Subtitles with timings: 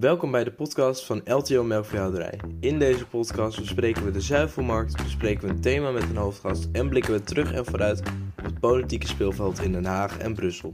[0.00, 2.40] Welkom bij de podcast van LTO Melkveehouderij.
[2.60, 6.88] In deze podcast bespreken we de zuivelmarkt, bespreken we een thema met een hoofdgast en
[6.88, 8.00] blikken we terug en vooruit
[8.38, 10.72] op het politieke speelveld in Den Haag en Brussel.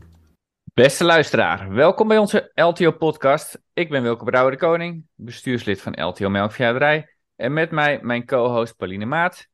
[0.75, 3.63] Beste luisteraar, welkom bij onze LTO-podcast.
[3.73, 7.17] Ik ben Wilke Brouwer de Koning, bestuurslid van LTO Melkveehouderij.
[7.37, 9.47] En met mij mijn co-host Pauline Maat.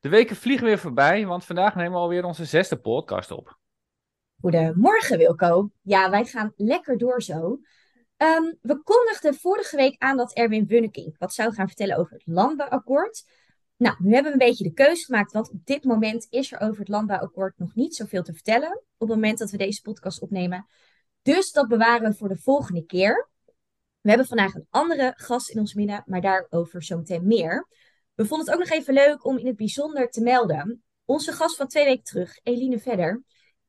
[0.00, 3.58] De weken vliegen weer voorbij, want vandaag nemen we alweer onze zesde podcast op.
[4.40, 5.70] Goedemorgen Wilco.
[5.82, 7.58] Ja, wij gaan lekker door zo.
[8.20, 12.22] Ehm, we kondigden vorige week aan dat Erwin Wunnekink wat zou gaan vertellen over het
[12.26, 13.24] landbouwakkoord.
[13.76, 16.60] Nou, nu hebben we een beetje de keuze gemaakt, want op dit moment is er
[16.60, 18.70] over het landbouwakkoord nog niet zoveel te vertellen.
[18.70, 20.66] Op het moment dat we deze podcast opnemen.
[21.22, 23.30] Dus dat bewaren we voor de volgende keer.
[24.00, 27.68] We hebben vandaag een andere gast in ons midden, maar daarover zometeen meer.
[28.14, 30.82] We vonden het ook nog even leuk om in het bijzonder te melden.
[31.04, 33.22] Onze gast van twee weken terug, Eline Vedder,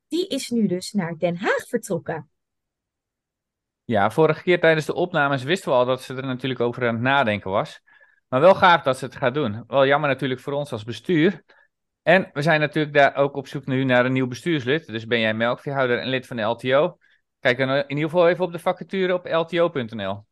[0.07, 2.30] die is nu dus naar Den Haag vertrokken.
[3.91, 6.93] Ja, vorige keer tijdens de opnames wisten we al dat ze er natuurlijk over aan
[6.93, 7.81] het nadenken was.
[8.27, 9.63] Maar wel gaaf dat ze het gaat doen.
[9.67, 11.43] Wel jammer natuurlijk voor ons als bestuur.
[12.01, 14.87] En we zijn natuurlijk daar ook op zoek nu naar een nieuw bestuurslid.
[14.87, 16.98] Dus ben jij melkveehouder en lid van de LTO?
[17.39, 20.26] Kijk dan in ieder geval even op de vacature op lto.nl.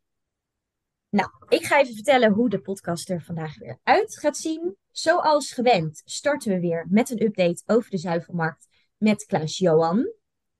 [1.10, 4.76] Nou, ik ga even vertellen hoe de podcast er vandaag weer uit gaat zien.
[4.92, 10.19] Zoals gewend starten we weer met een update over de zuivelmarkt met Klaus Johan.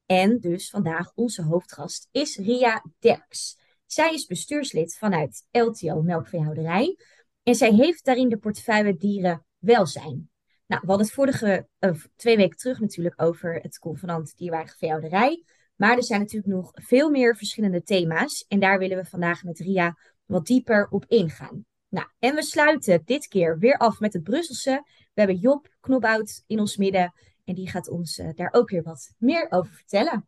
[0.10, 3.58] En dus vandaag onze hoofdgast is Ria Derks.
[3.86, 6.98] Zij is bestuurslid vanuit LTO Melkveehouderij.
[7.44, 10.30] En zij heeft daarin de portefeuille dieren welzijn.
[10.68, 11.68] Nou, we hadden het vorige
[12.16, 15.44] twee weken terug natuurlijk over het convenant dierwaardige.
[15.76, 18.46] Maar er zijn natuurlijk nog veel meer verschillende thema's.
[18.48, 21.66] En daar willen we vandaag met Ria wat dieper op ingaan.
[21.90, 24.84] Nou, en we sluiten dit keer weer af met het Brusselse.
[24.86, 27.14] We hebben Job Knobhout in ons midden.
[27.50, 30.28] En die gaat ons uh, daar ook weer wat meer over vertellen.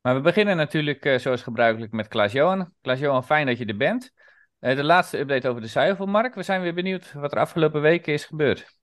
[0.00, 2.72] Maar we beginnen natuurlijk uh, zoals gebruikelijk met Klaas-Johan.
[2.80, 4.12] Klaas-Johan, fijn dat je er bent.
[4.60, 6.34] Uh, de laatste update over de zuivelmarkt.
[6.34, 8.78] We zijn weer benieuwd wat er afgelopen weken is gebeurd.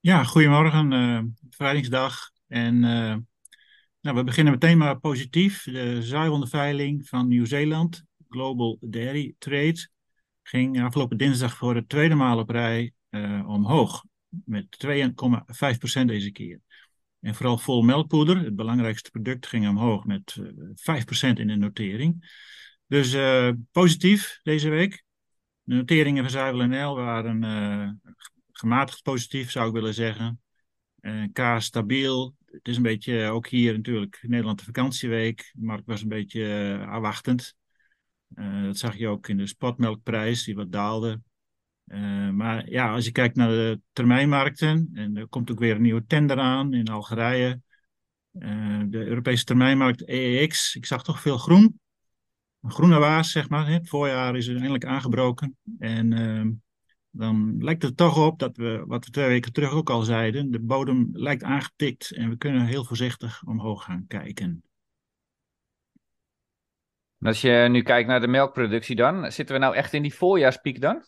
[0.00, 1.36] Ja, goedemorgen.
[1.50, 2.30] Vrijdagsdag.
[2.48, 2.80] En
[4.00, 5.62] nou, we beginnen meteen maar positief.
[5.62, 9.88] De zuivelveiling van Nieuw-Zeeland, Global Dairy Trade,
[10.42, 12.92] ging afgelopen dinsdag voor de tweede maal op rij
[13.46, 14.02] omhoog
[14.44, 16.60] met 2,5% deze keer.
[17.20, 20.48] En vooral vol melkpoeder, het belangrijkste product, ging omhoog met uh,
[21.32, 22.36] 5% in de notering.
[22.86, 25.04] Dus uh, positief deze week.
[25.62, 28.12] De noteringen van Zuivel NL waren uh,
[28.52, 30.40] gematigd positief, zou ik willen zeggen.
[31.32, 32.36] kaas stabiel.
[32.44, 35.50] Het is een beetje, ook hier natuurlijk, Nederland de vakantieweek.
[35.52, 37.56] De markt was een beetje afwachtend.
[38.64, 41.20] dat zag je ook in de spotmelkprijs, die wat daalde.
[41.86, 45.82] Uh, maar ja, als je kijkt naar de termijnmarkten, en er komt ook weer een
[45.82, 47.60] nieuwe tender aan in Algerije.
[48.32, 51.80] Uh, de Europese termijnmarkt EEX, ik zag toch veel groen.
[52.62, 53.68] Een groene waas, zeg maar.
[53.68, 55.56] Het voorjaar is er eindelijk aangebroken.
[55.78, 56.46] En uh,
[57.10, 60.50] dan lijkt het toch op dat we, wat we twee weken terug ook al zeiden,
[60.50, 64.62] de bodem lijkt aangetikt en we kunnen heel voorzichtig omhoog gaan kijken.
[67.18, 70.80] Als je nu kijkt naar de melkproductie dan, zitten we nou echt in die voorjaarspiek
[70.80, 71.04] dan?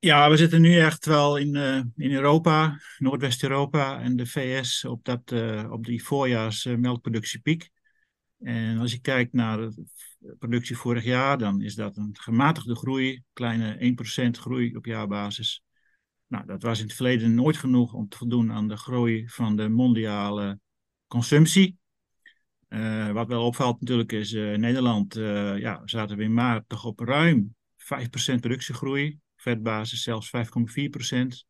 [0.00, 5.04] Ja, we zitten nu echt wel in, uh, in Europa, Noordwest-Europa en de VS op,
[5.04, 7.70] dat, uh, op die voorjaars uh, melkproductiepiek.
[8.38, 9.86] En als je kijkt naar de
[10.38, 13.96] productie vorig jaar, dan is dat een gematigde groei, kleine
[14.36, 15.62] 1% groei op jaarbasis.
[16.26, 19.56] Nou, dat was in het verleden nooit genoeg om te voldoen aan de groei van
[19.56, 20.60] de mondiale
[21.06, 21.78] consumptie.
[23.12, 27.54] wat wel opvalt natuurlijk is, in Nederland ja, zaten we in maart toch op ruim
[27.76, 31.46] 5% productiegroei vetbasis zelfs 5,4 procent.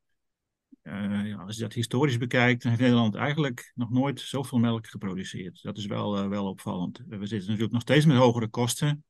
[0.82, 4.86] Uh, ja, als je dat historisch bekijkt, dan heeft Nederland eigenlijk nog nooit zoveel melk
[4.86, 5.62] geproduceerd.
[5.62, 7.02] Dat is wel, uh, wel opvallend.
[7.06, 9.04] We zitten natuurlijk nog steeds met hogere kosten.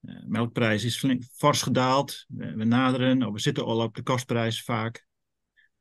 [0.00, 2.24] Uh, melkprijs is flink, fors gedaald.
[2.28, 5.06] we naderen, of we zitten al op de kostprijs vaak.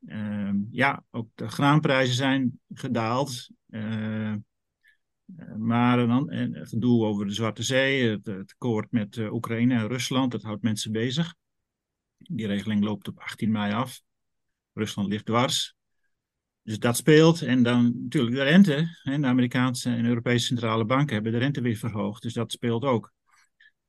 [0.06, 3.50] Ehm, ja, ook de graanprijzen zijn gedaald.
[5.58, 8.56] maar een, een gedoe over de Zwarte Zee, het, het
[8.90, 11.36] met Oekraïne en Rusland, dat houdt mensen bezig.
[12.30, 14.02] Die regeling loopt op 18 mei af.
[14.74, 15.76] Rusland ligt dwars.
[16.62, 17.42] Dus dat speelt.
[17.42, 18.98] En dan natuurlijk de rente.
[19.04, 22.22] Hè, de Amerikaanse en Europese centrale banken hebben de rente weer verhoogd.
[22.22, 23.14] Dus dat speelt ook.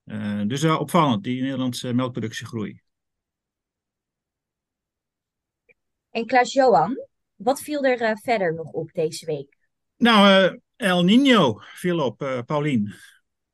[0.05, 2.81] Uh, dus wel opvallend, die Nederlandse melkproductiegroei.
[6.11, 9.57] En Klaas-Johan, wat viel er uh, verder nog op deze week?
[9.97, 12.95] Nou, uh, El Nino viel op, Paulien.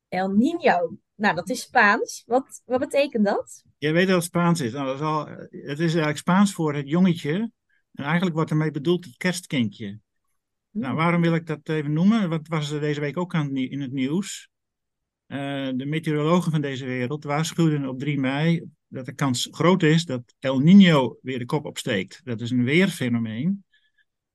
[0.08, 2.22] El Nino, nou dat is Spaans.
[2.26, 3.64] Wat, wat betekent dat?
[3.78, 4.72] Je weet wat Spaans is.
[4.72, 7.50] Nou, dat is al, het is eigenlijk Spaans voor het jongetje.
[7.92, 9.86] En eigenlijk wordt ermee bedoeld het kerstkindje.
[10.70, 10.80] Hmm.
[10.80, 12.28] Nou, waarom wil ik dat even noemen?
[12.28, 14.48] Wat was er deze week ook aan, in het nieuws?
[15.76, 20.34] de meteorologen van deze wereld waarschuwden op 3 mei dat de kans groot is dat
[20.38, 22.20] El Nino weer de kop opsteekt.
[22.24, 23.64] Dat is een weerfenomeen.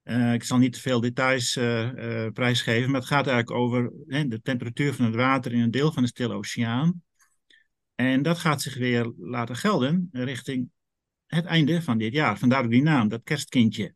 [0.06, 3.92] Uh, ik zal niet te veel details uh, uh, prijsgeven, maar het gaat eigenlijk over
[4.08, 7.04] hè, de temperatuur van het water in een deel van de Stille Oceaan.
[7.96, 10.70] En dat gaat zich weer laten gelden richting
[11.26, 12.38] het einde van dit jaar.
[12.38, 13.94] Vandaar ook die naam, dat kerstkindje.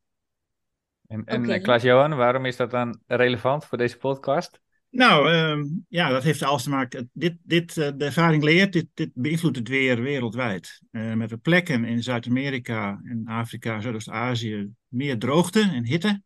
[1.08, 1.60] En, en okay.
[1.60, 4.62] Klaas-Johan, waarom is dat dan relevant voor deze podcast?
[4.90, 7.10] Nou, uh, ja, dat heeft alles te maken.
[7.14, 10.82] Dit, dit, uh, de ervaring leert, dit, dit beïnvloedt het weer wereldwijd.
[10.92, 16.24] Uh, met de plekken in Zuid-Amerika en Afrika, Zuidoost-Azië, meer droogte en hitte.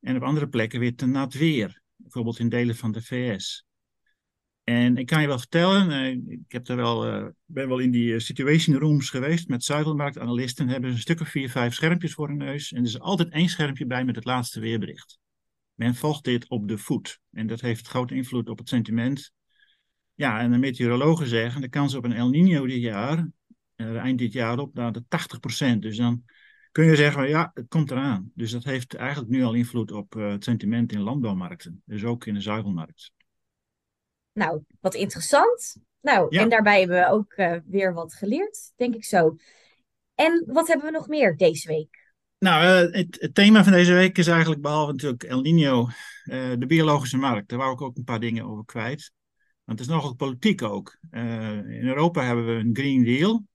[0.00, 1.82] En op andere plekken weer te nat weer.
[1.96, 3.66] Bijvoorbeeld in delen van de VS.
[4.64, 8.20] En ik kan je wel vertellen, uh, ik heb er wel, ben wel in die
[8.20, 10.68] situation rooms geweest met zuivelmarktanalisten.
[10.68, 12.72] Hebben ze een stuk of vier, vijf schermpjes voor hun neus.
[12.72, 15.18] En er is altijd één schermpje bij met het laatste weerbericht.
[15.74, 17.20] Men volgt dit op de voet.
[17.30, 19.32] En dat heeft grote invloed op het sentiment.
[20.14, 23.28] Ja, en de meteorologen zeggen de kans op een El Nino dit jaar,
[23.76, 25.02] eind dit jaar op naar de
[25.76, 25.78] 80%.
[25.78, 26.24] Dus dan
[26.72, 28.30] kun je zeggen, ja, het komt eraan.
[28.34, 31.82] Dus dat heeft eigenlijk nu al invloed op uh, het sentiment in landbouwmarkten.
[31.84, 33.12] Dus ook in de zuivelmarkt.
[34.32, 35.76] Nou, wat interessant.
[36.00, 36.40] Nou, ja.
[36.40, 39.36] en daarbij hebben we ook uh, weer wat geleerd, denk ik zo.
[40.14, 42.14] En wat hebben we nog meer deze week?
[42.38, 45.88] Nou, uh, het, het, thema van deze week is eigenlijk, behalve natuurlijk El Nino,
[46.24, 47.48] uh, de biologische markt.
[47.48, 49.12] Daar wou ik ook een paar dingen over kwijt.
[49.64, 50.98] Want het is nogal politiek ook.
[51.10, 53.46] In Europa hebben we een Green Deal.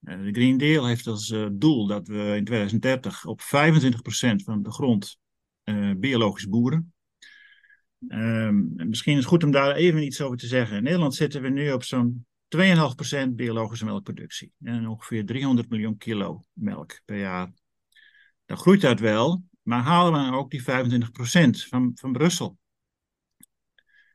[0.00, 3.44] De Green Deal heeft als doel dat we in 2030 op 25%
[4.44, 5.18] van de grond
[5.96, 6.92] biologisch boeren.
[8.08, 10.76] Ehm, misschien is het goed om daar even iets over te zeggen.
[10.76, 14.52] In Nederland zitten we nu op zo'n 2,5% biologische melkproductie.
[14.62, 17.52] En ongeveer 300 miljoen kilo melk per jaar
[18.50, 22.58] dan groeit dat wel, maar halen we ook die 25% van, van Brussel?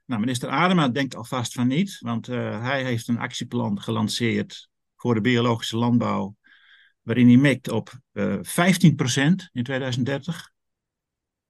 [0.06, 4.70] Nou, minister Adema denkt alvast van niet, want uh, hij heeft een actieplan gelanceerd
[5.06, 6.36] voor de biologische landbouw,
[7.02, 10.52] waarin hij mikt op uh, eh, 15% in 2030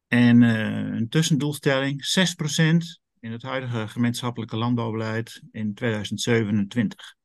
[0.07, 2.05] en uh, een tussendoelstelling
[2.53, 7.15] 6% in het huidige gemeenschappelijke landbouwbeleid in 2027.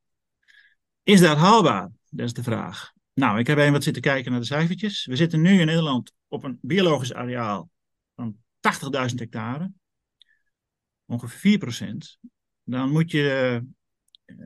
[1.03, 1.91] Is dat haalbaar?
[2.11, 2.93] Dat is de vraag.
[3.15, 5.07] Nou, ik heb even wat zitten kijken naar de cijfertjes.
[5.07, 7.71] We zitten nu in Nederland op een biologisch areaal
[8.15, 9.73] van 80.000 hectare.
[11.07, 12.19] Ongeveer 4%.
[12.63, 13.69] Dan moet je, eh,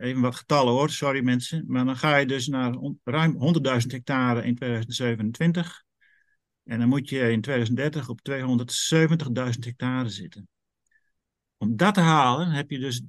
[0.01, 4.45] even wat getallen hoor, sorry mensen, maar dan ga je dus naar ruim 100.000 hectare
[4.45, 5.85] in 2027.
[6.65, 10.49] En dan moet je in 2030 op 270.000 hectare zitten.
[11.57, 13.03] Om dat te halen heb je dus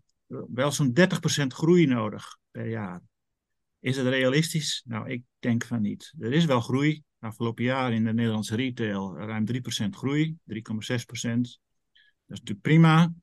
[0.54, 3.02] wel zo'n 30% groei nodig per jaar.
[3.80, 4.84] Is het realistisch?
[4.86, 6.14] Nou, ik denk van niet.
[6.20, 7.04] Er is wel groei.
[7.20, 11.58] Afgelopen jaar in de Nederlandse retail ruim 3% groei, 3,6%.
[12.26, 13.14] Dat is natuurlijk prima.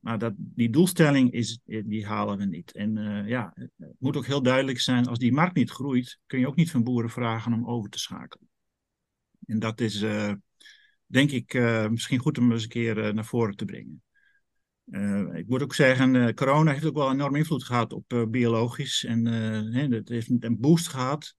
[0.00, 2.72] Maar dat, die doelstelling is, die halen we niet.
[2.72, 6.38] En uh, ja, het moet ook heel duidelijk zijn, als die markt niet groeit, kun
[6.38, 8.48] je ook niet van boeren vragen om over te schakelen.
[9.46, 10.32] En dat is, uh,
[11.06, 14.02] denk ik, uh, misschien goed om eens een keer naar voren te brengen.
[15.36, 19.04] Ik moet ook zeggen, corona heeft ook wel enorm invloed gehad op biologisch.
[19.04, 19.26] En
[19.92, 21.34] het heeft een boost gehad.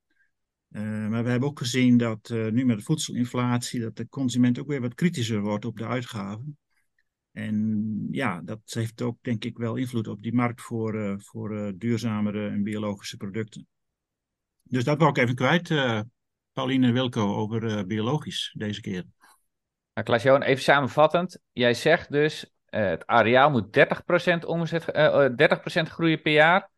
[0.70, 4.82] maar we hebben ook gezien dat nu met de voedselinflatie, dat de consument ook weer
[4.82, 6.58] wat kritischer wordt op de uitgaven.
[7.32, 12.50] En ja, dat heeft ook denk ik wel invloed op die markt voor, voor duurzamere
[12.50, 13.68] en biologische producten.
[14.64, 15.70] Dus dat wou ik even kwijt,
[16.54, 19.06] Pauline Wilco, over biologisch deze keer.
[19.94, 21.40] Nou, Klaas-Johan, even samenvattend.
[21.52, 26.70] Jij zegt dus, uh, het areaal moet 30%, omzet, uh, 30% groeien per jaar.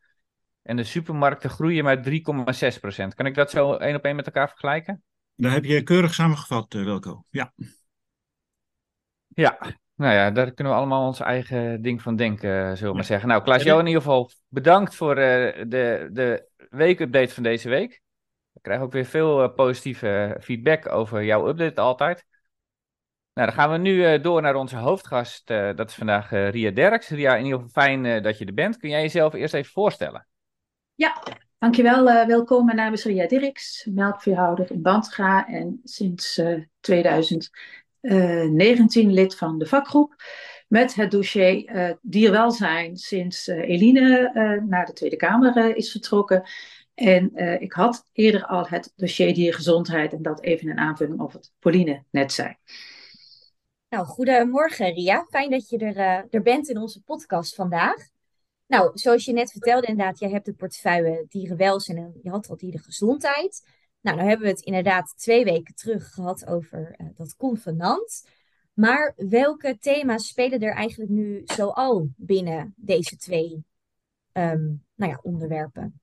[0.62, 3.14] En de supermarkten groeien maar 3,6%.
[3.14, 5.02] Kan ik dat zo één op één met elkaar vergelijken?
[5.34, 7.24] Daar heb je keurig samengevat, uh, Wilco.
[7.30, 7.52] Ja.
[9.28, 9.58] Ja,
[9.94, 13.28] nou ja, daar kunnen we allemaal ons eigen ding van denken, zullen we maar zeggen.
[13.28, 15.24] Nou, Klaas, jou in ieder geval bedankt voor uh,
[15.68, 18.02] de, de weekupdate van deze week.
[18.52, 22.24] We krijgen ook weer veel uh, positieve feedback over jouw update altijd.
[23.34, 25.50] Nou, dan gaan we nu uh, door naar onze hoofdgast.
[25.50, 27.08] Uh, dat is vandaag uh, Ria Derks.
[27.08, 28.76] Ria, in ieder geval fijn dat je er bent.
[28.76, 30.26] Kun jij jezelf eerst even voorstellen?
[30.94, 31.22] Ja,
[31.58, 32.04] dankjewel.
[32.04, 32.64] welkom.
[32.64, 36.42] Mijn naam is Ria Derks, melkveehouder in Bandga en sinds
[38.04, 40.14] 2019 lid van de vakgroep.
[40.68, 44.30] Met het dossier dierwelzijn sinds Eline
[44.68, 46.42] naar de Tweede Kamer is vertrokken.
[46.94, 51.52] En ik had eerder al het dossier diergezondheid en dat even een aanvulling op wat
[51.58, 52.56] Pauline net zei.
[53.94, 55.26] Nou, goedemorgen Ria.
[55.28, 58.08] Fijn dat je er, uh, er bent in onze podcast vandaag.
[58.66, 62.56] Nou, zoals je net vertelde, inderdaad, jij hebt de portefeuille dierenwelzijn en je had al
[62.56, 63.62] dierengezondheid.
[64.04, 68.28] Nou, nou hebben we het inderdaad twee weken terug gehad over uh, dat convenant.
[68.72, 73.64] Maar welke thema's spelen er eigenlijk nu zoal binnen deze twee
[74.32, 76.00] ehm, nou ja, onderwerpen?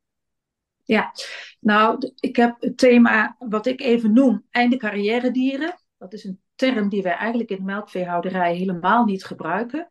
[0.83, 1.13] Ja,
[1.59, 5.81] nou, ik heb het thema wat ik even noem, einde carrière dieren.
[5.97, 9.87] Dat is een term die wij eigenlijk in de melkveehouderij helemaal niet gebruiken.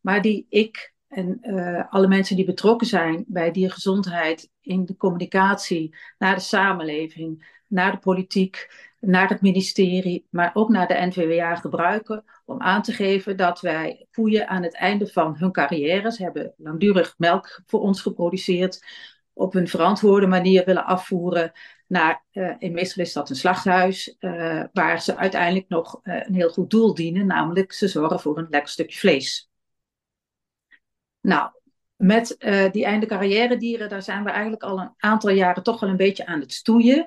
[0.00, 5.94] Maar die ik en uh, alle mensen die betrokken zijn bij diergezondheid in de communicatie
[6.18, 12.24] naar de samenleving, naar de politiek, naar het ministerie, maar ook naar de NVWA gebruiken
[12.44, 17.14] om aan te geven dat wij koeien aan het einde van hun carrières hebben langdurig
[17.18, 18.84] melk voor ons geproduceerd,
[19.32, 21.52] op een verantwoorde manier willen afvoeren
[21.86, 26.50] naar, uh, in meestal is dat een slachthuis, uh, waar ze uiteindelijk nog een heel
[26.50, 29.49] goed doel dienen, namelijk ze zorgen voor een lekker stukje vlees.
[31.20, 31.50] Nou,
[31.96, 32.36] met
[32.72, 35.96] die einde carrière dieren, daar zijn we eigenlijk al een aantal jaren toch wel een
[35.96, 37.06] beetje aan het stoeien.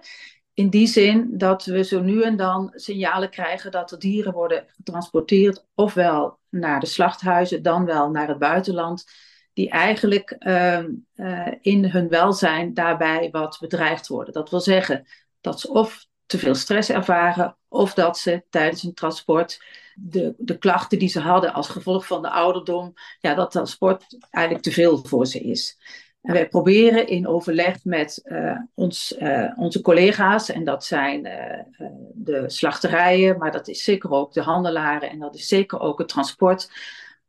[0.53, 4.65] In die zin dat we zo nu en dan signalen krijgen dat er dieren worden
[4.67, 9.05] getransporteerd, ofwel naar de slachthuizen, dan wel naar het buitenland
[9.53, 10.83] die eigenlijk uh,
[11.15, 14.33] uh, in hun welzijn daarbij wat bedreigd worden.
[14.33, 15.07] Dat wil zeggen
[15.41, 19.63] dat ze of te veel stress ervaren, of dat ze tijdens een transport
[19.95, 24.65] de, de klachten die ze hadden als gevolg van de ouderdom, ja, dat transport eigenlijk
[24.65, 25.77] te veel voor ze is.
[26.21, 31.87] En wij proberen in overleg met uh, ons, uh, onze collega's, en dat zijn uh,
[32.13, 36.07] de slachterijen, maar dat is zeker ook de handelaren en dat is zeker ook het
[36.07, 36.71] transport,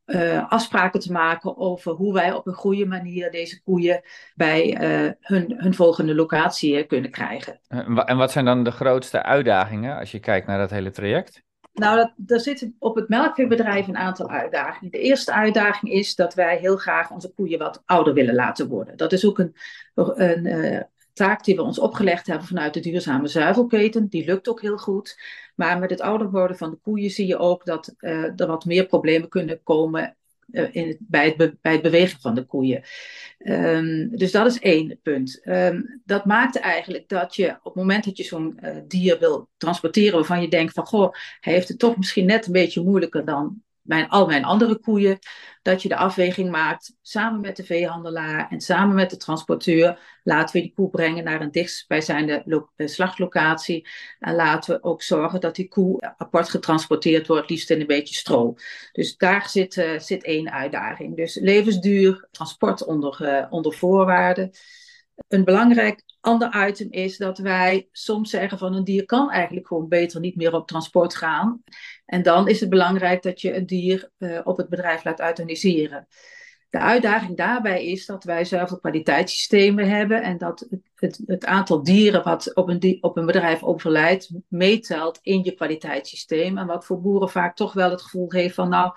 [0.06, 4.00] uh, afspraken te maken over hoe wij op een goede manier deze koeien
[4.34, 7.60] bij uh, hun, hun volgende locatie kunnen krijgen.
[8.06, 11.42] En wat zijn dan de grootste uitdagingen als je kijkt naar dat hele traject?
[11.72, 14.90] Nou, dat, er zitten op het melkveebedrijf een aantal uitdagingen.
[14.90, 18.96] De eerste uitdaging is dat wij heel graag onze koeien wat ouder willen laten worden.
[18.96, 19.54] Dat is ook een,
[19.94, 24.08] een taak die we ons opgelegd hebben vanuit de duurzame zuivelketen.
[24.08, 25.18] Die lukt ook heel goed.
[25.54, 28.64] Maar met het ouder worden van de koeien zie je ook dat uh, er wat
[28.64, 30.16] meer problemen kunnen komen
[30.50, 32.82] uh, in bij, het bij het bewegen van de koeien.
[33.38, 35.40] Um, dus dat is één punt.
[35.44, 39.48] Um, dat maakt eigenlijk dat je op het moment dat je zo'n uh, dier wil
[39.56, 43.24] transporteren waarvan je denkt van goh, hij heeft het toch misschien net een beetje moeilijker
[43.24, 45.18] dan mijn, al mijn andere koeien,
[45.62, 49.98] dat je de afweging maakt samen met de veehandelaar en samen met de transporteur.
[50.22, 53.88] Laten we die koe brengen naar een dichtstbijzijnde slachtlocatie.
[54.18, 58.14] En laten we ook zorgen dat die koe apart getransporteerd wordt, liefst in een beetje
[58.14, 58.54] stro.
[58.92, 61.16] Dus daar zit, uh, zit één uitdaging.
[61.16, 64.50] Dus levensduur, transport onder, uh, onder voorwaarden.
[65.28, 69.88] Een belangrijk ander item is dat wij soms zeggen van een dier kan eigenlijk gewoon
[69.88, 71.62] beter niet meer op transport gaan.
[72.06, 76.08] En dan is het belangrijk dat je een dier uh, op het bedrijf laat euthaniseren.
[76.70, 82.24] De uitdaging daarbij is dat wij zuivelkwaliteitssystemen hebben en dat het, het, het, aantal dieren
[82.24, 86.58] wat op een, op een bedrijf overlijdt meetelt in je kwaliteitssysteem.
[86.58, 88.92] En wat voor boeren vaak toch wel het gevoel heeft van nou,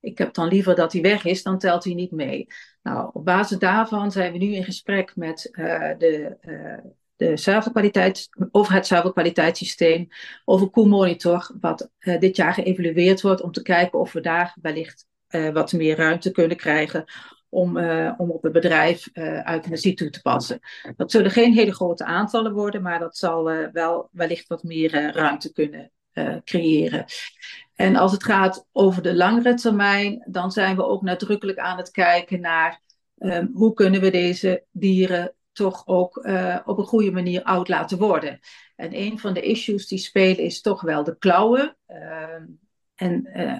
[0.00, 2.46] ik heb dan liever dat hij weg is, dan telt hij niet mee.
[2.82, 6.78] Nou, op basis daarvan zijn we nu in gesprek met uh, de, uh,
[7.16, 10.08] de over het zuivelkwaliteitssysteem,
[10.44, 15.06] over Koelmonitor, wat uh, dit jaar geëvalueerd wordt, om te kijken of we daar wellicht
[15.52, 17.04] wat meer ruimte kunnen krijgen
[17.48, 17.78] om,
[18.16, 19.08] om op het bedrijf
[19.44, 20.60] euthanasie toe te passen.
[20.96, 25.52] Dat zullen geen hele grote aantallen worden, maar dat zal wel wellicht wat meer ruimte
[25.52, 25.92] kunnen
[26.44, 27.04] creëren.
[27.74, 31.90] En als het gaat over de langere termijn, dan zijn we ook nadrukkelijk aan het
[31.90, 32.80] kijken naar
[33.18, 37.98] um, hoe kunnen we deze dieren toch ook uh, op een goede manier oud laten
[37.98, 38.40] worden.
[38.76, 41.76] En een van de issues die spelen is toch wel de klauwen.
[41.88, 42.42] Uh,
[42.94, 43.58] en uh,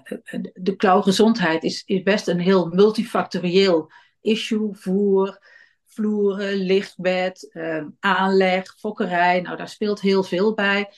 [0.55, 4.69] de klauwgezondheid is, is best een heel multifactorieel issue.
[4.73, 5.38] Voer,
[5.87, 9.41] vloeren, lichtbed, ehm, aanleg, fokkerij.
[9.41, 10.88] Nou, daar speelt heel veel bij.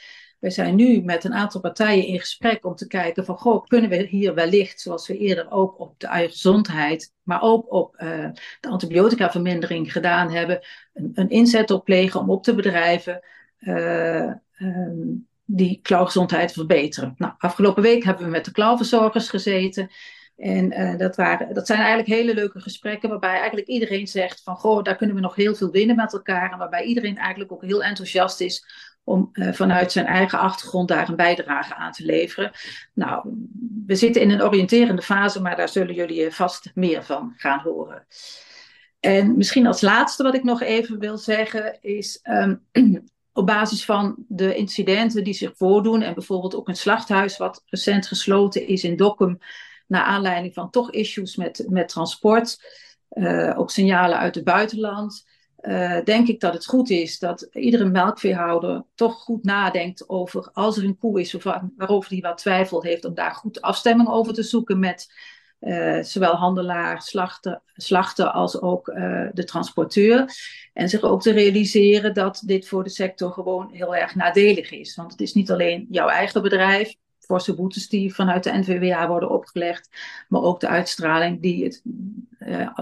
[0.40, 3.90] We zijn nu met een aantal partijen in gesprek om te kijken van, goh, kunnen
[3.90, 8.28] we hier wellicht, zoals we eerder ook op de gezondheid, maar ook op uh,
[8.60, 10.60] de antibioticavermindering gedaan hebben,
[10.92, 13.20] een, een, inzet op plegen om op te bedrijven
[13.60, 17.14] uh, um, die klauwgezondheid te verbeteren.
[17.16, 19.90] Nou, afgelopen week hebben we met de klauwverzorgers gezeten.
[20.36, 24.56] En uh, dat, waren, dat zijn eigenlijk hele leuke gesprekken waarbij eigenlijk iedereen zegt van
[24.56, 26.52] goh, daar kunnen we nog heel veel winnen met elkaar.
[26.52, 28.64] En waarbij iedereen eigenlijk ook heel enthousiast is
[29.04, 32.50] om uh, vanuit zijn eigen achtergrond daar een bijdrage aan te leveren.
[32.94, 33.30] Nou,
[33.86, 38.06] we zitten in een oriënterende fase, maar daar zullen jullie vast meer van gaan horen.
[39.00, 42.20] En misschien als laatste wat ik nog even wil zeggen is.
[42.22, 42.62] Um,
[43.32, 48.06] op basis van de incidenten die zich voordoen, en bijvoorbeeld ook een slachthuis wat recent
[48.06, 49.38] gesloten is in Dokkum,
[49.86, 52.58] naar aanleiding van toch issues met, met transport,
[53.10, 55.26] uh, ook signalen uit het buitenland.
[55.62, 60.76] Uh, denk ik dat het goed is dat iedere melkveehouder toch goed nadenkt over als
[60.76, 61.32] er een koe is
[61.76, 65.12] waarover hij wat twijfel heeft, om daar goed afstemming over te zoeken met
[65.60, 70.32] uh, zowel handelaar, slachter, slachter als ook uh, de transporteur.
[70.72, 74.96] En zich ook te realiseren dat dit voor de sector gewoon heel erg nadelig is.
[74.96, 79.30] Want het is niet alleen jouw eigen bedrijf, forse boetes die vanuit de NVWA worden
[79.30, 79.88] opgelegd,
[80.28, 81.82] maar ook de uitstraling die, het,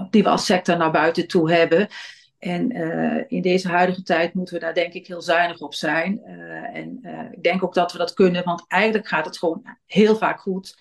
[0.09, 1.87] die we als sector naar buiten toe hebben.
[2.39, 6.21] En uh, in deze huidige tijd moeten we daar denk ik heel zuinig op zijn.
[6.25, 9.77] Uh, en uh, ik denk ook dat we dat kunnen, want eigenlijk gaat het gewoon
[9.85, 10.77] heel vaak goed.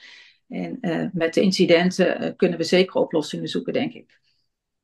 [0.48, 0.78] En
[1.12, 4.20] met de incidenten kunnen we zeker oplossingen zoeken, denk ik.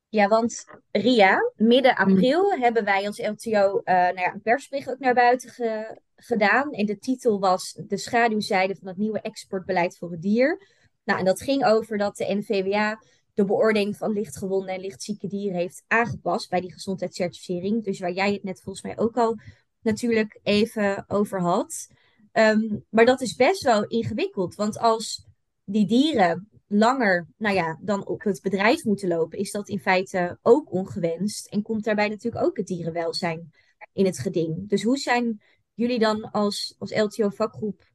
[0.08, 2.62] Ja, want Ria, midden april mm.
[2.62, 6.72] hebben wij als LTO nou ja, een persbericht ook naar buiten ge gedaan.
[6.72, 10.60] En de titel was De schaduwzijde van het nieuwe exportbeleid voor het dier.
[11.04, 13.00] Nou, en dat ging over dat de NVWA
[13.34, 17.84] de beoordeling van lichtgewonde en lichtzieke dieren heeft aangepast bij die gezondheidscertificering.
[17.84, 19.38] Dus waar jij het net volgens mij ook al
[19.80, 21.88] natuurlijk even over had.
[22.32, 25.26] Um, maar dat is best wel ingewikkeld, want als
[25.64, 30.38] die dieren langer nou ja, dan op het bedrijf moeten lopen, is dat in feite
[30.42, 31.46] ook ongewenst.
[31.46, 33.50] En komt daarbij natuurlijk ook het dierenwelzijn
[33.92, 34.68] in het geding.
[34.68, 35.40] Dus hoe zijn
[35.74, 37.90] jullie dan als, als LTO-vakgroep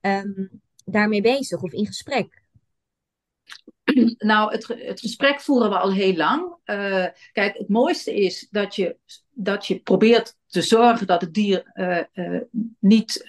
[0.00, 2.37] um, daarmee bezig of in gesprek?
[4.18, 6.42] Nou, het, het gesprek voeren we al heel lang.
[6.42, 8.96] Uh, kijk, het mooiste is dat je,
[9.30, 12.40] dat je probeert te zorgen dat het dier uh, uh,
[12.78, 13.24] niet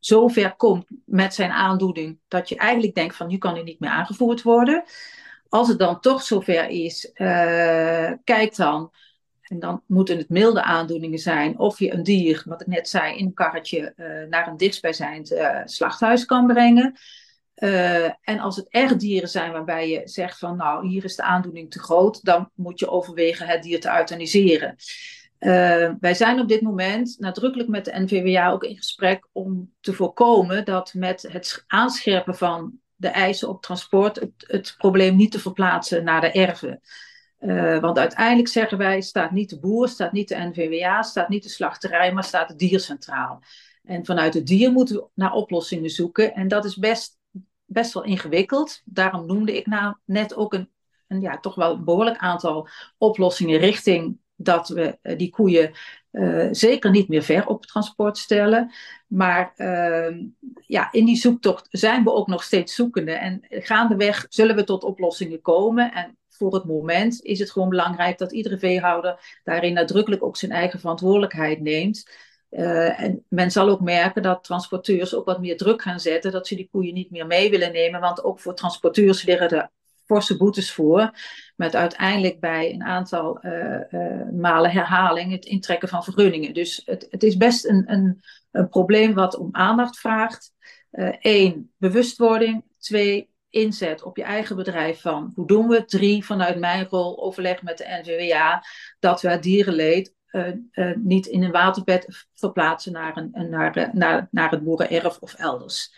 [0.00, 3.80] zo ver komt met zijn aandoening dat je eigenlijk denkt van nu kan hij niet
[3.80, 4.84] meer aangevoerd worden.
[5.48, 7.10] Als het dan toch zover is,
[8.24, 8.92] kijk dan.
[9.42, 11.58] En dan moeten het milde aandoeningen zijn.
[11.58, 13.94] Of je een dier, wat ik net zei, in een karretje
[14.30, 15.34] naar een dichtstbijzijnd
[15.64, 16.94] slachthuis kan brengen.
[17.58, 21.22] Uh, en als het echt dieren zijn waarbij je zegt van nou, hier is de
[21.22, 24.76] aandoening te groot, dan moet je overwegen het dier te euthaniseren.
[25.38, 29.92] Uh, wij zijn op dit moment nadrukkelijk met de NVWA ook in gesprek om te
[29.92, 36.04] voorkomen dat met het aanscherpen van de eisen op transport het, probleem niet te verplaatsen
[36.04, 36.80] naar de erven.
[37.40, 41.42] Uh, want uiteindelijk zeggen wij, staat niet de boer, staat niet de NVWA, staat niet
[41.42, 43.42] de slachterij, maar staat het dier centraal.
[43.84, 46.34] En vanuit het dier moeten we naar oplossingen zoeken.
[46.34, 47.17] En dat is best
[47.68, 48.82] best wel ingewikkeld.
[48.84, 50.70] Daarom noemde ik nou net ook een,
[51.06, 55.72] een ja, toch wel een behoorlijk aantal oplossingen richting dat we uh, die koeien
[56.12, 58.72] uh, zeker niet meer ver op transport stellen.
[59.06, 60.16] Maar uh,
[60.66, 63.12] ja, in die zoektocht zijn we ook nog steeds zoekende.
[63.12, 65.92] En gaandeweg zullen we tot oplossingen komen.
[65.92, 70.52] En voor het moment is het gewoon belangrijk dat iedere veehouder daarin nadrukkelijk ook zijn
[70.52, 72.10] eigen verantwoordelijkheid neemt.
[72.50, 76.46] Uh, en men zal ook merken dat transporteurs ook wat meer druk gaan zetten, dat
[76.46, 79.70] ze die koeien niet meer mee willen nemen, want ook voor transporteurs liggen er
[80.04, 81.10] forse boetes voor,
[81.56, 86.54] met uiteindelijk bij een aantal uh, uh, malen herhaling het intrekken van vergunningen.
[86.54, 88.22] Dus het, het is best een, een,
[88.70, 90.52] probleem wat om aandacht vraagt.
[91.20, 92.64] Eén, bewustwording.
[92.78, 95.84] Twee, inzet op je eigen bedrijf van hoe doen we?
[95.84, 98.64] Drie, vanuit mijn rol overleg met de NVWA
[98.98, 100.14] dat we het dierenleed
[100.96, 105.92] niet in een waterbed verplaatsen naar, een, naar, uh, naar, naar het boerenerf of elders.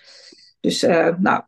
[0.61, 0.83] Dus
[1.19, 1.43] nou,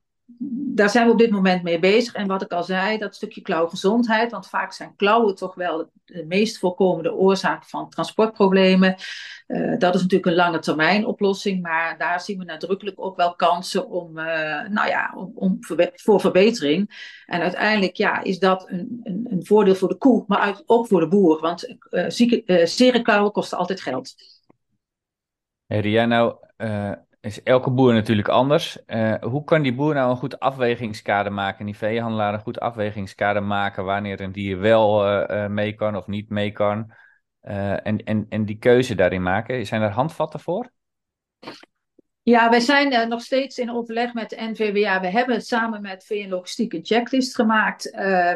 [0.75, 2.15] daar zijn we op dit moment mee bezig.
[2.15, 6.25] En wat ik al zei, dat stukje klauwgezondheid, want vaak zijn klauwen toch wel de
[6.25, 8.95] meest voorkomende oorzaak van transportproblemen.
[9.47, 13.35] Uh, dat is natuurlijk een lange termijn oplossing, maar daar zien we nadrukkelijk ook wel
[13.35, 14.25] kansen om, uh,
[14.69, 15.59] nou ja, om,
[15.95, 17.13] voor verbetering.
[17.27, 21.01] En uiteindelijk ja, is dat een, een, een voordeel voor de koe, maar ook voor
[21.01, 24.15] de boer, want uh, zieke, zere klauwen kosten altijd geld.
[25.67, 26.37] Ria, nou
[27.23, 28.79] is elke boer natuurlijk anders.
[28.87, 33.43] Uh, hoe kan die boer nou een goed afwegingskader maken, die veehandelaar een goed afwegingskader
[33.43, 36.93] maken wanneer een dier wel uh, mee kan of niet mee kan?
[37.43, 39.67] en, en, en die keuze daarin maken.
[39.67, 40.71] Zijn er handvatten voor?
[42.23, 45.01] Ja, wij zijn nog steeds in overleg met de NVWA.
[45.01, 47.93] We hebben samen met VN Logistiek een checklist gemaakt,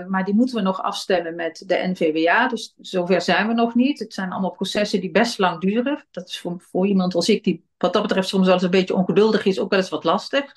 [0.08, 2.48] maar die moeten we nog afstemmen met de NVWA.
[2.48, 3.98] Dus zover zijn we nog niet.
[3.98, 6.06] Het zijn allemaal processen die best lang duren.
[6.10, 8.70] Dat is voor, voor iemand als ik, die wat dat betreft soms wel eens een
[8.70, 10.52] beetje ongeduldig is, ook wel eens wat lastig.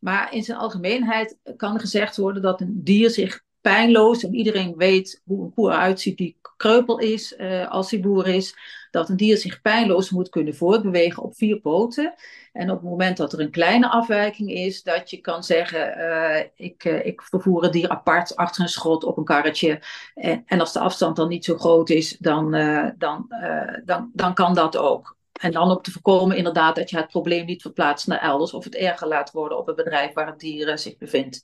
[0.00, 5.22] Maar in zijn algemeenheid kan gezegd worden dat een dier zich pijnloos, en iedereen weet
[5.24, 8.56] hoe een koe eruit ziet die kreupel is uh, als hij boer is,
[8.90, 12.14] dat een dier zich pijnloos moet kunnen voortbewegen op vier poten.
[12.52, 16.44] En op het moment dat er een kleine afwijking is, dat je kan zeggen: uh,
[16.54, 19.80] ik, uh, ik vervoer het dier apart achter een schot op een karretje.
[20.14, 22.50] En, en als de afstand dan niet zo groot is, dan,
[22.98, 23.32] dan,
[23.84, 25.17] dan, dan kan dat ook.
[25.38, 28.64] En dan ook te voorkomen inderdaad dat je het probleem niet verplaatst naar elders of
[28.64, 31.40] het erger laat worden op het bedrijf waar het dier zich bevindt.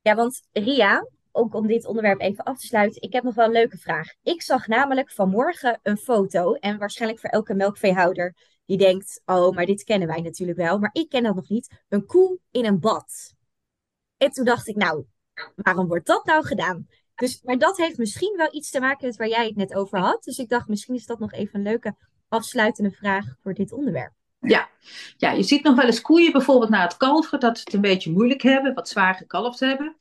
[0.00, 3.46] Ja, want Ria, ook om dit onderwerp even af te sluiten, ik heb nog wel
[3.46, 4.08] een leuke vraag.
[4.22, 8.34] Ik zag namelijk vanmorgen een foto, en waarschijnlijk voor elke melkveehouder
[8.66, 11.82] die denkt, oh, maar dit kennen wij natuurlijk wel, maar ik ken dat nog niet,
[11.88, 13.34] een koe in een bad.
[14.16, 15.04] En toen dacht ik, nou,
[15.54, 16.88] waarom wordt dat nou gedaan?
[17.14, 19.98] Dus, maar dat heeft misschien wel iets te maken met waar jij het net over
[19.98, 20.22] had.
[20.24, 21.96] Dus ik dacht, misschien is dat nog even een leuke
[22.34, 24.12] afsluitende vraag voor dit onderwerp.
[24.40, 24.68] Ja.
[25.16, 27.80] ja, je ziet nog wel eens koeien bijvoorbeeld na het kalveren dat ze het een
[27.80, 29.96] beetje moeilijk hebben, wat zwaar gekalfd hebben.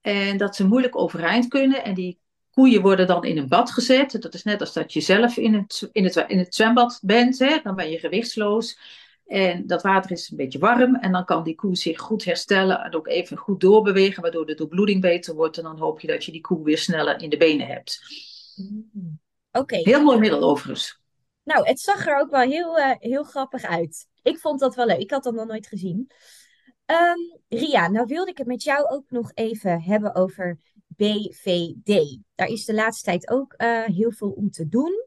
[0.00, 1.84] En dat ze moeilijk overeind kunnen.
[1.84, 4.22] En die koeien worden dan in een bad gezet.
[4.22, 7.38] Dat is net als dat je zelf in het, in het, in het zwembad bent.
[7.38, 7.58] Hè?
[7.62, 8.78] Dan ben je gewichtsloos.
[9.26, 10.96] En dat water is een beetje warm.
[10.96, 12.80] En dan kan die koe zich goed herstellen.
[12.80, 14.22] En ook even goed doorbewegen.
[14.22, 15.56] Waardoor de doorbloeding beter wordt.
[15.56, 18.00] En dan hoop je dat je die koe weer sneller in de benen hebt.
[18.92, 19.20] Mm.
[19.52, 19.76] Oké.
[19.76, 20.97] Heel mooi middel overigens.
[21.48, 24.06] Nou, het zag er ook wel heel, uh, heel grappig uit.
[24.22, 24.98] Ik vond dat wel leuk.
[24.98, 26.10] Ik had dat nog nooit gezien.
[26.86, 32.18] Um, Ria, nou wilde ik het met jou ook nog even hebben over BVD.
[32.34, 35.06] Daar is de laatste tijd ook uh, heel veel om te doen.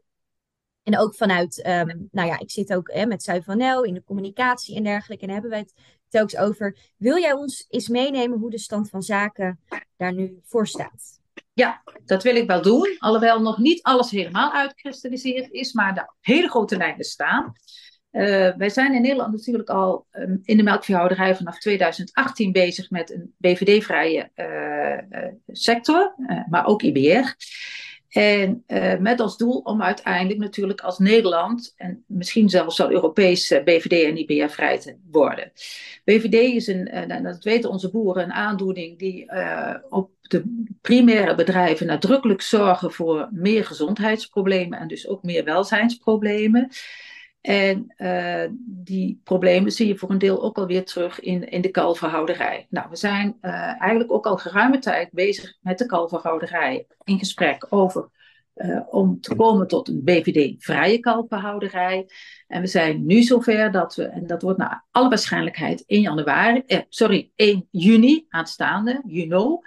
[0.84, 4.76] En ook vanuit, um, nou ja, ik zit ook hè, met Zuivanel in de communicatie
[4.76, 5.24] en dergelijke.
[5.24, 5.74] En daar hebben wij het
[6.08, 6.78] telkens over.
[6.98, 9.60] Wil jij ons eens meenemen hoe de stand van zaken
[9.98, 11.21] daar nu voor staat?
[11.54, 12.96] Ja, dat wil ik wel doen.
[12.98, 17.54] Alhoewel nog niet alles helemaal uitkristalliseerd is, maar de hele grote lijnen staan.
[18.12, 23.12] Uh, wij zijn in Nederland natuurlijk al um, in de melkveehouderij vanaf 2018 bezig met
[23.12, 26.16] een BVD-vrije uh, uh, sector,
[26.50, 27.36] maar ook IBR.
[28.12, 28.64] En
[29.00, 34.18] met als doel om uiteindelijk natuurlijk als Nederland en misschien zelfs zo Europees BVD en
[34.18, 35.52] IBR vrij te worden.
[36.04, 39.32] BVD is een, en dat weten onze boeren, een aandoening die
[39.90, 46.70] op de primaire bedrijven nadrukkelijk zorgen voor meer gezondheidsproblemen en dus ook meer welzijnsproblemen.
[47.42, 51.70] En uh, die problemen zie je voor een deel ook alweer terug in, in de
[51.70, 52.68] kalverhouderij.
[52.70, 53.52] Nou, we zijn uh,
[53.82, 58.10] eigenlijk ook al geruime tijd bezig met de kalverhouderij in gesprek over
[58.56, 62.10] uh, om te komen tot een BVD-vrije kalverhouderij.
[62.48, 66.64] En we zijn nu zover dat we, en dat wordt naar alle waarschijnlijkheid 1 januari,
[66.66, 69.64] eh, sorry, 1 juni aanstaande, you know,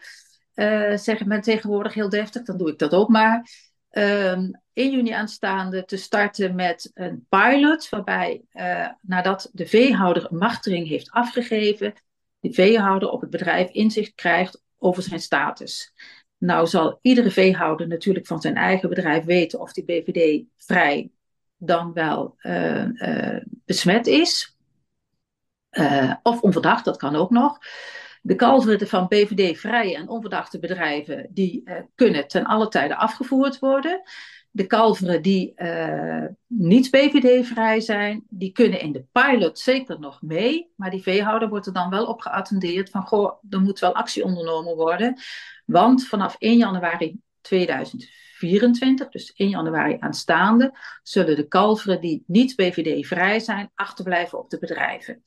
[0.99, 3.49] zeggen men tegenwoordig heel deftig, dan doe ik dat ook maar.
[3.99, 10.39] Um, 1 juni aanstaande te starten met een pilot, waarbij uh, nadat de veehouder een
[10.39, 11.95] machtiging heeft afgegeven,
[12.41, 15.93] de veehouder op het bedrijf inzicht krijgt over zijn status.
[16.39, 21.11] Nou zal iedere veehouder natuurlijk van zijn eigen bedrijf weten of die BVD vrij
[21.57, 24.57] dan wel uh, uh, besmet is.
[26.23, 27.59] of onverdacht, dat kan ook nog.
[28.27, 31.63] De kalveren van BVD-vrije en onverdachte bedrijven, die
[31.95, 34.03] kunnen ten alle tijde afgevoerd worden
[34.55, 40.73] de kalveren die uh, niet BVD-vrij zijn, die kunnen in de pilot zeker nog mee.
[40.77, 44.25] Maar die veehouder wordt er dan wel op geattendeerd van, goh, er moet wel actie
[44.25, 45.17] ondernomen worden.
[45.67, 53.41] Want vanaf 1 januari 2024, dus 1 januari aanstaande, zullen de kalveren die niet BVD-vrij
[53.41, 55.23] zijn, achterblijven op de bedrijven.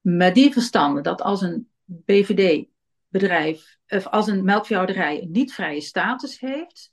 [0.00, 6.92] Met die verstanden dat als een BVD-bedrijf, of als een melkveehouderij een niet-vrije status heeft,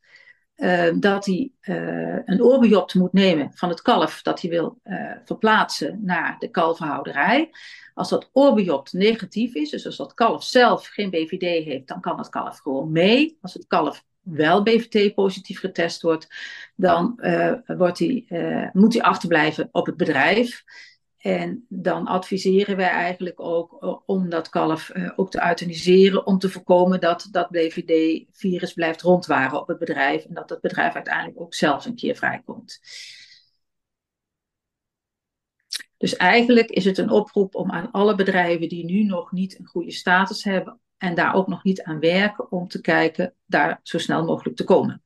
[0.61, 5.11] uh, dat hij uh, een oorbejopt moet nemen van het kalf dat hij wil uh,
[5.25, 7.49] verplaatsen naar de kalverhouderij.
[7.93, 12.17] Als dat oorbejopt negatief is, dus als dat kalf zelf geen BVD heeft, dan kan
[12.17, 13.37] het kalf gewoon mee.
[13.41, 16.27] Als het kalf wel BVT positief getest wordt,
[16.75, 17.19] dan
[17.65, 17.99] wordt
[18.73, 20.63] moet hij achterblijven op het bedrijf.
[21.21, 26.37] En dan adviseren wij eigenlijk ook eh, om dat kalf uh, ook te euthaniseren, om
[26.37, 31.39] te voorkomen dat dat BVD-virus blijft rondwaren op het bedrijf en dat het bedrijf uiteindelijk
[31.39, 32.79] ook zelf een keer vrijkomt.
[35.97, 39.65] Dus eigenlijk is het een oproep om aan alle bedrijven die nu nog niet een
[39.65, 43.97] goede status hebben en daar ook nog niet aan werken, om te kijken daar zo
[43.97, 45.01] snel mogelijk te komen.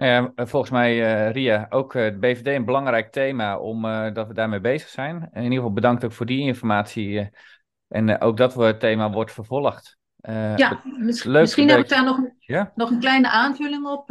[0.00, 4.34] Ja, volgens mij, uh, Ria, ook uh, de BVD een belangrijk thema, omdat uh, we
[4.34, 5.30] daarmee bezig zijn.
[5.32, 7.30] In ieder geval bedankt ook voor die informatie.
[7.88, 9.98] en ook dat het thema wordt vervolgd.
[10.56, 12.72] ja, mis misschien heb ik daar nog, ja?
[12.74, 14.08] nog een kleine aanvulling op,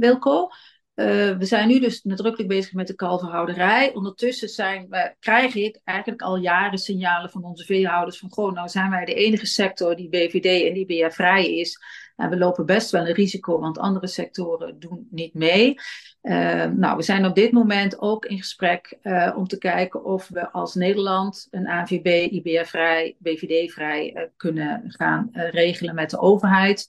[0.00, 0.48] Wilco.
[0.94, 3.94] We zijn nu dus nadrukkelijk bezig met de kalverhouderij.
[3.94, 8.30] Ondertussen zijn krijg ik eigenlijk al jaren signalen van onze veehouders van...
[8.30, 11.78] Goh, nou zijn wij de enige sector die BVD en IBR vrij is...
[12.20, 15.74] En we lopen best wel een risico, want andere sectoren doen niet mee.
[16.22, 20.28] Uh, nou, we zijn op dit moment ook in gesprek uh, om te kijken of
[20.28, 26.88] we als Nederland een AVB, IBR-vrij, BVD-vrij uh, kunnen gaan regelen met de overheid.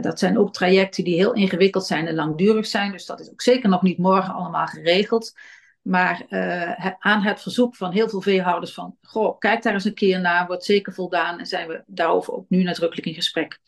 [0.00, 3.42] Dat zijn ook trajecten die heel ingewikkeld zijn en langdurig zijn, dus dat is ook
[3.42, 5.32] zeker nog niet morgen allemaal geregeld.
[5.82, 9.94] Maar uh, aan het verzoek van heel veel veehouders van, goh, kijk daar eens een
[9.94, 13.58] keer naar, wordt zeker voldaan en zijn we daarover ook nu nadrukkelijk in gesprek.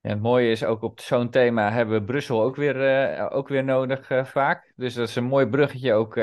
[0.00, 2.76] Ja, het mooie is ook op zo'n thema hebben we Brussel ook weer,
[3.18, 4.72] uh, ook weer nodig vaak.
[4.76, 6.20] Dus dat is een mooi bruggetje ook,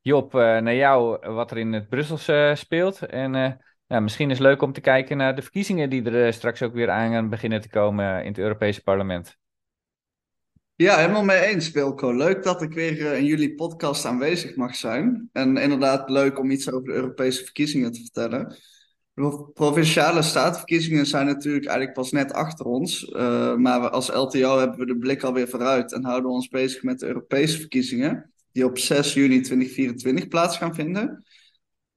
[0.00, 3.06] Job, naar jou, wat er in het Brussels speelt.
[3.06, 6.62] En ja, misschien is het leuk om te kijken naar de verkiezingen die er straks
[6.62, 9.38] ook weer aan beginnen te komen in het Europese parlement.
[10.74, 12.12] Ja, helemaal mee eens, Wilco.
[12.12, 15.28] Leuk dat ik weer uh, in jullie podcast aanwezig mag zijn.
[15.32, 18.56] En inderdaad leuk om iets over de Europese verkiezingen te vertellen.
[19.14, 23.10] De provinciale statenverkiezingen zijn natuurlijk eigenlijk pas net achter ons.
[23.56, 26.98] Maar als LTO hebben we de blik alweer vooruit en houden we ons bezig met
[26.98, 28.32] de Europese verkiezingen.
[28.52, 31.24] Die op 6 juni 2024 plaats gaan vinden.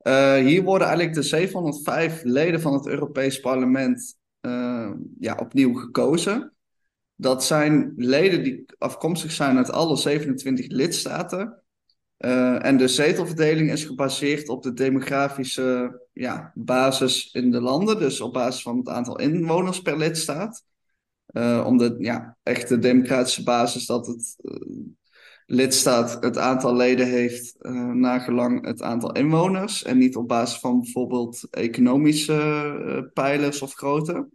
[0.04, 4.18] Uh, hier worden eigenlijk de 705 leden van het Europees Parlement
[5.20, 6.54] ja, opnieuw gekozen.
[7.16, 11.64] Dat zijn leden die afkomstig zijn uit alle 27 lidstaten.
[12.18, 18.22] Uh, en de zetelverdeling is gebaseerd op de demografische ja, basis in de landen, dus
[18.22, 20.66] op basis van het aantal inwoners per lidstaat.
[21.66, 24.36] Om de ja, echte democratische basis dat het
[25.46, 27.56] lidstaat het aantal leden heeft
[27.94, 34.30] naar gelang het aantal inwoners en niet op basis van bijvoorbeeld economische pijlers of grootte.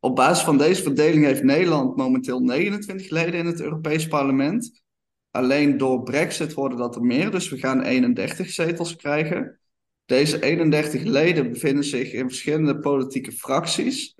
[0.00, 4.82] Op basis van deze verdeling heeft Nederland momenteel 29 leden in het Europees Parlement.
[5.30, 9.58] Alleen door Brexit worden dat er meer, dus we gaan 31 zetels krijgen.
[10.04, 14.13] Deze 31 leden bevinden zich in verschillende politieke fracties.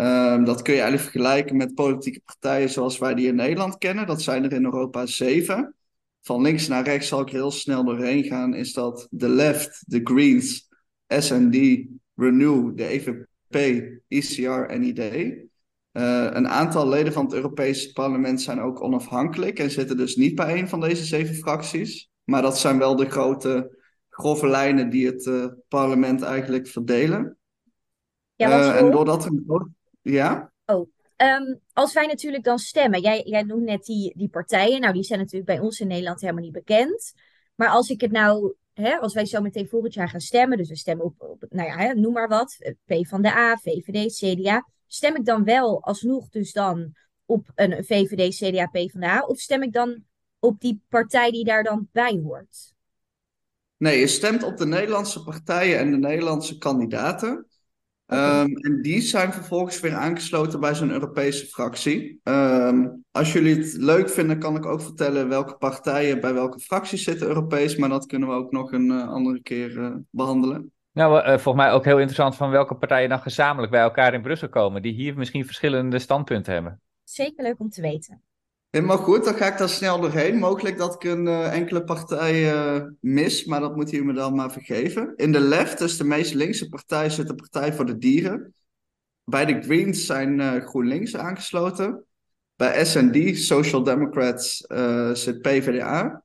[0.00, 4.06] Um, dat kun je eigenlijk vergelijken met politieke partijen zoals wij die in Nederland kennen.
[4.06, 5.74] Dat zijn er in Europa zeven.
[6.20, 8.54] Van links naar rechts zal ik heel snel doorheen gaan.
[8.54, 10.68] Is dat de Left, de Greens,
[11.06, 13.56] SND, Renew, de EVP P,
[14.08, 14.98] ICR en ID.
[14.98, 20.34] Uh, een aantal leden van het Europese parlement zijn ook onafhankelijk en zitten dus niet
[20.34, 22.10] bij een van deze zeven fracties.
[22.24, 27.36] Maar dat zijn wel de grote, grove lijnen die het uh, parlement eigenlijk verdelen.
[28.34, 29.32] Ja, uh, en doordat er
[30.00, 30.52] Ja?
[30.66, 34.92] Oh, um, als wij natuurlijk dan stemmen, jij, jij noemt net die, die partijen, nou
[34.92, 37.12] die zijn natuurlijk bij ons in Nederland helemaal niet bekend.
[37.54, 40.68] Maar als ik het nou hè, als wij zo meteen volgend jaar gaan stemmen, dus
[40.68, 44.16] we stemmen op, op nou ja, hè, noem maar wat, P van de A, VVD,
[44.16, 46.92] CDA, stem ik dan wel alsnog dus dan
[47.24, 50.04] op een VVD, CDA, P van de A, of stem ik dan
[50.38, 52.72] op die partij die daar dan bij hoort?
[53.76, 57.46] Nee, je stemt op de Nederlandse partijen en de Nederlandse kandidaten.
[58.12, 62.20] Um, en die zijn vervolgens weer aangesloten bij zo'n Europese fractie.
[62.24, 67.04] Um, als jullie het leuk vinden, kan ik ook vertellen welke partijen bij welke fracties
[67.04, 67.76] zitten Europees.
[67.76, 70.72] Maar dat kunnen we ook nog een uh, andere keer uh, behandelen.
[70.92, 74.22] Nou, uh, volgens mij ook heel interessant van welke partijen dan gezamenlijk bij elkaar in
[74.22, 74.82] Brussel komen.
[74.82, 76.80] Die hier misschien verschillende standpunten hebben.
[77.04, 78.22] Zeker leuk om te weten.
[78.70, 80.38] Helemaal goed, dan ga ik daar snel doorheen.
[80.38, 84.34] Mogelijk dat ik een uh, enkele partij uh, mis, maar dat moet u me dan
[84.34, 85.12] maar vergeven.
[85.16, 88.54] In de left, dus de meest linkse partij, zit de Partij voor de Dieren.
[89.24, 92.04] Bij de Greens zijn uh, GroenLinks aangesloten.
[92.56, 94.56] Bij SND, Social Democrats,
[95.12, 96.22] zit PvdA.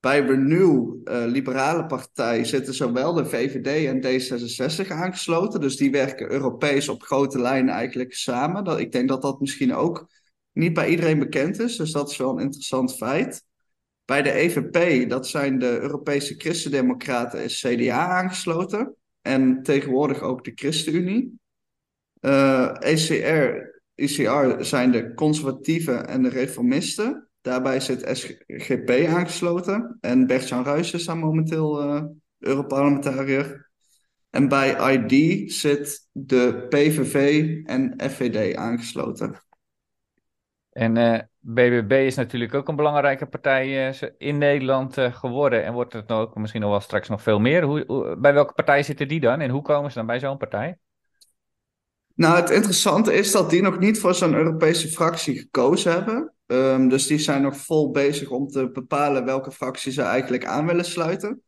[0.00, 5.60] Bij Renew, Liberale Partij, zitten zowel de VVD en D66 aangesloten.
[5.60, 8.64] Dus die werken Europees op grote lijnen eigenlijk samen.
[8.64, 10.06] Dat, ik denk dat dat misschien ook
[10.54, 11.76] niet bij iedereen bekend is.
[11.76, 13.44] Dus dat is wel een interessant feit.
[14.04, 18.96] Bij de EVP, dat zijn de Europese Christendemocraten, is CDA aangesloten.
[19.22, 21.38] En tegenwoordig ook de ChristenUnie.
[22.20, 27.28] Uh, ECR, ICR zijn de conservatieven en de reformisten.
[27.40, 29.98] Daarbij zit SGP aangesloten.
[30.00, 32.02] En Bert-Jan Ruijs is daar momenteel uh,
[32.38, 33.70] Europarlementariër.
[34.30, 39.44] En bij ID zit de PVV en FVD aangesloten.
[40.74, 45.64] En uh, eh, BBB is natuurlijk ook een belangrijke partij uh, in Nederland uh, geworden.
[45.64, 47.62] En wordt het ook misschien nog wel straks nog veel meer.
[47.62, 49.40] Hoe, bij welke partij zitten die dan?
[49.40, 50.78] En hoe komen ze dan bij zo'n partij?
[52.14, 56.32] Nou, het interessante is dat die nog niet voor zo'n Europese fractie gekozen hebben.
[56.46, 60.66] Um, dus die zijn nog vol bezig om te bepalen welke fractie ze eigenlijk aan
[60.66, 61.42] willen sluiten.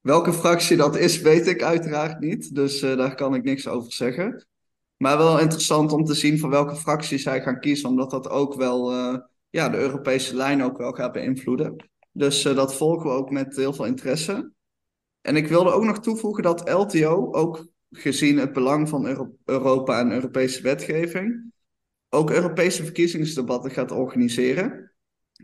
[0.00, 2.54] Welke fractie dat is, weet ik uiteraard niet.
[2.54, 4.46] Dus daar kan ik niks over zeggen.
[4.98, 8.54] Maar wel interessant om te zien van welke fracties zij gaan kiezen, omdat dat ook
[8.54, 9.18] wel uh,
[9.50, 11.90] ja, de Europese lijn ook wel gaat beïnvloeden.
[12.12, 14.52] Dus uh, dat volgen we ook met heel veel interesse.
[15.20, 20.00] En ik wilde ook nog toevoegen dat LTO, ook gezien het belang van Euro Europa
[20.00, 21.52] en Europese wetgeving,
[22.08, 24.92] ook Europese verkiezingsdebatten gaat organiseren.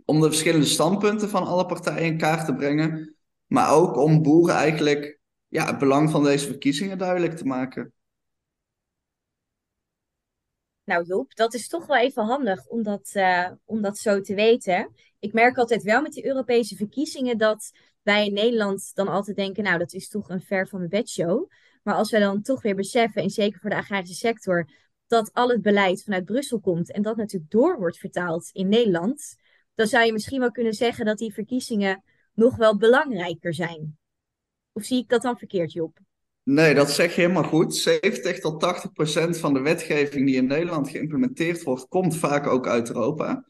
[0.05, 3.17] Om de verschillende standpunten van alle partijen in kaart te brengen.
[3.47, 7.94] Maar ook om boeren eigenlijk ja, het belang van deze verkiezingen duidelijk te maken.
[10.85, 14.35] Nou Joep, dat is toch wel even handig om dat, eh, om dat zo te
[14.35, 14.93] weten.
[15.19, 17.71] Ik merk altijd wel met die Europese verkiezingen dat
[18.03, 21.51] wij in Nederland dan altijd denken, nou dat is toch een ver van mijn bedshow.
[21.83, 24.69] Maar als we dan toch weer beseffen, en zeker voor de agrarische sector,
[25.07, 29.37] dat al het beleid vanuit Brussel komt en dat natuurlijk door wordt vertaald in Nederland,
[29.75, 32.03] dan zou je misschien wel kunnen zeggen dat die verkiezingen
[32.35, 33.99] nog wel belangrijker zijn.
[34.73, 35.99] Of zie ik dat dan verkeerd, Job?
[36.45, 37.75] Nee, dat zeg je helemaal goed.
[37.75, 42.67] 70 tot 80 procent van de wetgeving die in Nederland geïmplementeerd wordt, komt vaak ook
[42.67, 43.45] uit Europa.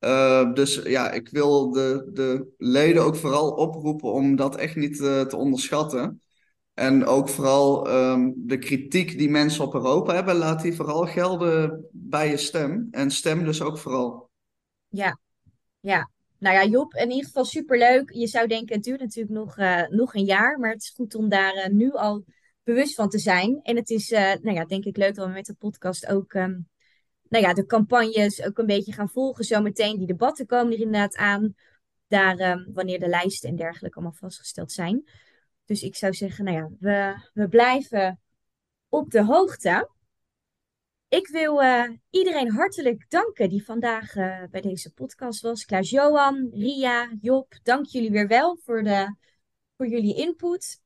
[0.00, 4.98] Uh, dus ja, ik wil de, de leden ook vooral oproepen om dat echt niet
[4.98, 6.22] uh, te onderschatten.
[6.74, 11.86] En ook vooral um, de kritiek die mensen op Europa hebben, laat die vooral gelden
[11.92, 12.88] bij je stem.
[12.90, 14.30] En stem dus ook vooral.
[14.88, 15.18] Ja,
[15.80, 16.10] ja.
[16.42, 18.10] Nou ja, Job, in ieder geval superleuk.
[18.12, 21.14] Je zou denken, het duurt natuurlijk nog, uh, nog een jaar, maar het is goed
[21.14, 22.24] om daar uh, nu al
[22.62, 23.60] bewust van te zijn.
[23.62, 26.32] En het is, uh, nou ja, denk ik leuk dat we met de podcast ook,
[26.32, 26.68] um,
[27.28, 29.44] nou ja, de campagnes ook een beetje gaan volgen.
[29.44, 31.54] Zometeen die debatten komen er inderdaad aan.
[32.06, 35.10] Daar, um, wanneer de lijsten en dergelijke allemaal vastgesteld zijn.
[35.64, 38.20] Dus ik zou zeggen, nou ja, we, we blijven
[38.88, 39.90] op de hoogte.
[41.12, 45.64] Ik wil uh, iedereen hartelijk danken die vandaag uh, bij deze podcast was.
[45.64, 49.14] Klaas-Johan, Ria, Job, dank jullie weer wel voor, de,
[49.76, 50.80] voor jullie input.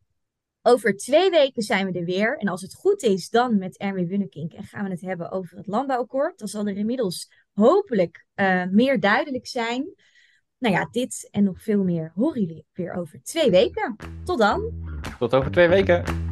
[0.62, 2.38] Over twee weken zijn we er weer.
[2.38, 4.52] En als het goed is, dan met Erwin Wunnekink.
[4.52, 6.38] En gaan we het hebben over het landbouwakkoord.
[6.38, 9.94] Dan zal er inmiddels hopelijk uh, meer duidelijk zijn.
[10.58, 13.96] Nou ja, dit en nog veel meer horen jullie weer over twee weken.
[14.24, 14.72] Tot dan.
[15.18, 16.25] Tot over twee weken.